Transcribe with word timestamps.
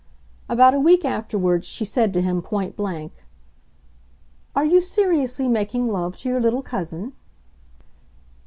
About 0.49 0.73
a 0.73 0.79
week 0.79 1.05
afterwards 1.05 1.67
she 1.67 1.85
said 1.85 2.11
to 2.15 2.23
him, 2.23 2.41
point 2.41 2.75
blank, 2.75 3.23
"Are 4.55 4.65
you 4.65 4.81
seriously 4.81 5.47
making 5.47 5.89
love 5.89 6.17
to 6.17 6.29
your 6.29 6.41
little 6.41 6.63
cousin?" 6.63 7.13